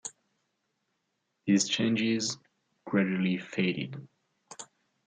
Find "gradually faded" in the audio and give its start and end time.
2.87-4.07